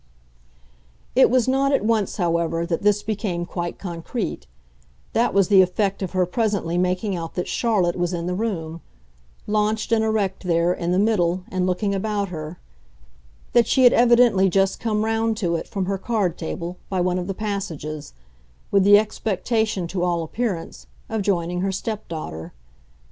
[1.15, 4.47] It was not at once, however, that this became quite concrete;
[5.13, 8.81] that was the effect of her presently making out that Charlotte was in the room,
[9.45, 12.57] launched and erect there, in the middle, and looking about her;
[13.53, 17.19] that she had evidently just come round to it, from her card table, by one
[17.19, 18.13] of the passages
[18.71, 22.53] with the expectation, to all appearance, of joining her stepdaughter.